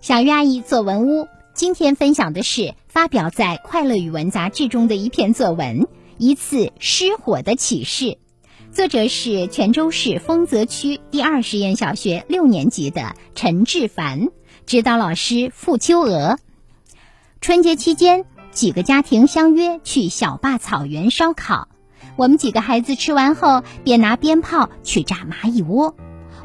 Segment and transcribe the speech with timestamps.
[0.00, 5.80] 小鱼阿姨作文屋，今天分享的是发表在《快乐语文》杂志中的一篇作文
[6.16, 8.04] 《一次失火的启示》，
[8.72, 14.28] 作者是泉州市丰泽区第二实验小学六年级的陈志凡，
[14.64, 16.38] 指导老师付秋娥。
[17.42, 21.68] 春节期间，几个家庭相约去小坝草原烧烤，
[22.16, 25.94] 我们几个孩子吃完后便拿鞭炮去炸蚂蚁窝，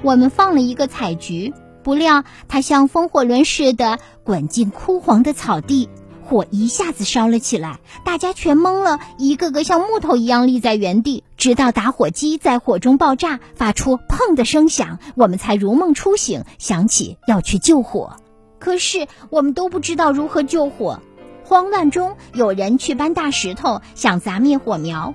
[0.02, 1.54] 我们放了一个彩菊。
[1.86, 5.88] 不料，它像风火轮似的滚进枯黄的草地，
[6.26, 18.16] 火一下子烧了起来，大家全懵了，一个个像木头一样立在原地，直到打火机在火中爆炸，发出“砰”的声响，我们才如梦初醒，想起要去救火。
[18.58, 21.00] 可是我们都不知道如何救火，
[21.44, 25.14] 慌乱中，有人去搬大石头想砸灭火苗，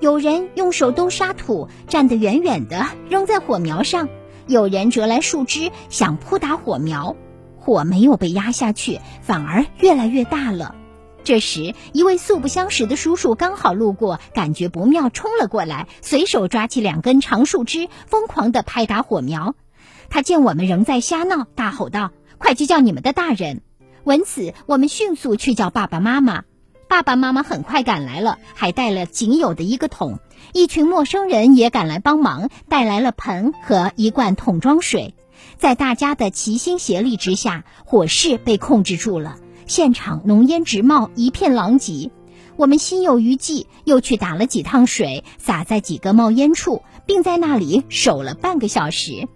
[0.00, 4.10] 有人用手兜沙土，站得远远的扔在火苗上。
[4.50, 7.14] 有人折来树枝想扑打火苗，
[7.56, 10.74] 火没有被压下去，反而越来越大了。
[11.22, 19.54] 这时，一位素不相识的叔叔刚好路过，感觉不妙，冲了过来，随手抓起两根长树枝，疯狂地拍打火苗。
[20.08, 23.60] 他见我们仍在瞎闹，大吼道：“快去叫你们的大人！”
[24.02, 26.42] 闻此，我们迅速去叫爸爸妈妈。
[26.90, 30.18] 爸爸妈妈很快赶来了，还带了仅有的一个桶。
[30.52, 35.14] 一群陌生人也赶来帮忙，带来了盆和一罐桶装水。
[35.56, 39.36] 在大家的齐心协力之下，火势被控制住了。
[39.68, 42.10] 现场浓烟直冒，一片狼藉。
[42.56, 49.28] 我们心有余悸，又去打了几趟水，洒在几个冒烟处，并在那里守了半个小时。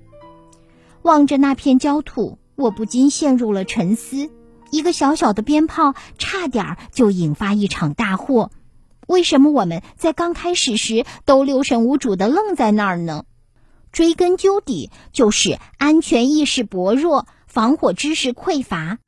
[1.03, 4.29] 望着那片焦土，我不禁陷入了沉思。
[4.75, 8.51] 一个小小的鞭炮，差点就引发一场大祸。
[9.07, 13.25] 为什么我们在刚开始时都六神无主的愣在那儿呢？
[13.93, 18.99] 追根究底，就是安全意识薄弱，防火知识匮乏。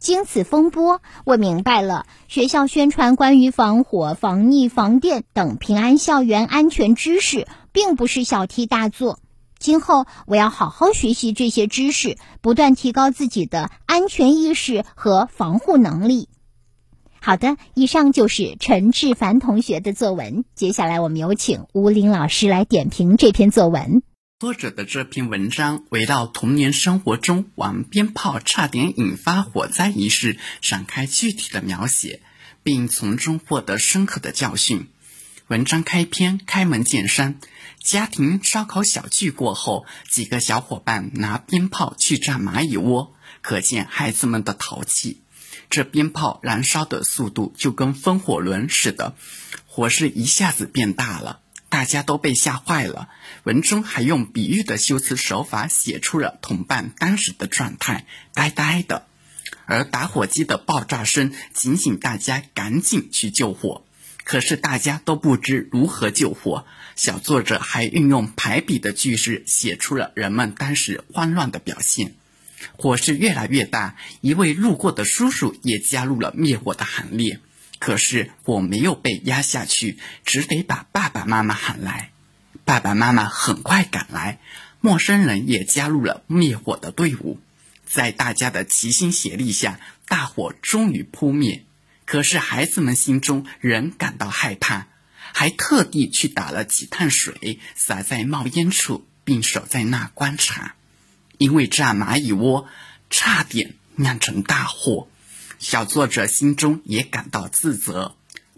[0.00, 9.20] 经此风波，我明白了，学校宣传关于防火、防溺、防电等平安校园安全知识，并不是小题大做。
[9.62, 16.28] 今后我要好好学习这些知识，不断提高自己的安全意识和防护能力。
[17.20, 20.44] 好的，以上就是陈志凡同学的作文。
[20.56, 24.02] 接下来我们有请吴林老师来点评这篇作文。
[24.40, 32.20] 作者的这篇文章围绕童年生活中玩鞭炮差点引发火灾一事展开具体的描写，
[32.64, 34.88] 并从中获得深刻的教训。
[35.52, 37.38] 文章开篇开门见山。
[37.78, 45.20] 家庭烧烤小聚过后，几个小伙伴拿鞭炮去炸蚂蚁窝，可见孩子们的淘气。
[45.68, 49.14] 这鞭炮燃烧的速度就跟风火轮似的，
[49.66, 53.10] 火势一下子变大了，大家都被吓坏了。
[53.42, 59.04] 文中还用比喻的修辞手法写出了同伴当时的状态，呆呆的。
[59.66, 63.84] 而打火机的爆炸声警醒大家赶紧去救火。
[64.24, 66.64] 可是大家都不知如何救火，
[66.96, 72.14] 小作者还运用排比的句式写出了人们当时慌乱的表现。
[72.76, 77.40] 火势越来越大，一位路过的叔叔也加入了灭火的行列。
[77.80, 82.12] 可是火没有被压下去，只得把爸爸妈妈喊来。
[82.64, 84.38] 爸爸妈妈很快赶来，
[84.80, 87.40] 陌生人也加入了灭火的队伍。
[87.84, 91.64] 在大家的齐心协力下，大火终于扑灭。
[92.04, 94.88] 可是孩子们心中仍感到害怕，
[95.32, 100.74] 还特地去打了几趟水，洒在冒烟处，并守在那观察。
[101.38, 102.68] 因为炸蚂蚁窝
[103.10, 105.08] 差点酿成大祸，
[105.58, 108.16] 小作者心中也感到自责。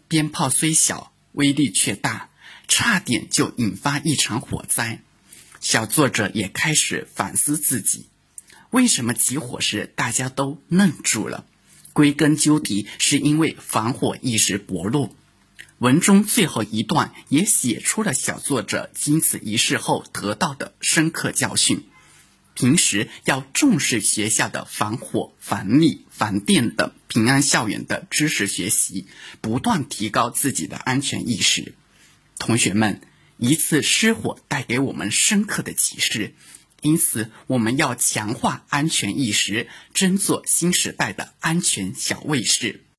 [0.09, 2.28] 鞭炮虽小，威力却大，
[2.69, 5.00] 差点就引发一场火灾。
[5.60, 8.09] 小作者也开始反思自己：
[8.71, 11.47] 为什么起火时大家都愣住了？
[11.94, 15.15] 归根究底，是因为防火意识薄弱。
[15.78, 21.84] 文中最后一段也写出了小作者经此一事后得到的深刻教训：
[22.54, 29.07] 平时要重视学校的防火、防溺、防电等平安校园的知识学习，
[29.41, 31.74] 不断提高自己的安全意识。
[32.39, 33.01] 同学们，
[33.36, 36.34] 一次失火带给我们深刻的启示。
[36.84, 42.84] 因此，我们要强化安全意识，争做新时代的安全小卫士。